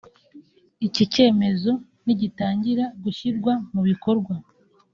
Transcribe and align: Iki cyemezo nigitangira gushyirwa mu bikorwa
Iki 0.87 1.03
cyemezo 1.13 1.71
nigitangira 2.05 2.85
gushyirwa 3.03 3.53
mu 3.73 3.81
bikorwa 3.87 4.33